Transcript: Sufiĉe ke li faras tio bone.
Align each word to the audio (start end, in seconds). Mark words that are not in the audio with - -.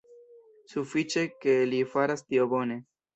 Sufiĉe 0.71 1.23
ke 1.45 1.55
li 1.73 1.83
faras 1.91 2.25
tio 2.31 2.49
bone. 2.55 2.79